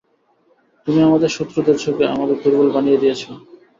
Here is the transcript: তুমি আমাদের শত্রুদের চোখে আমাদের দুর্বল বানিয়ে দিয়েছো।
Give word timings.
তুমি 0.87 0.99
আমাদের 1.03 1.29
শত্রুদের 1.29 1.77
চোখে 1.79 2.05
আমাদের 2.13 2.37
দুর্বল 2.43 2.67
বানিয়ে 2.75 3.01
দিয়েছো। 3.01 3.29